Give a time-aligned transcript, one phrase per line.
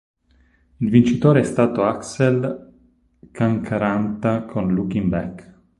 [0.79, 2.71] Il vincitore è stato Aksel
[3.31, 5.53] Kankaanranta con "Looking Back".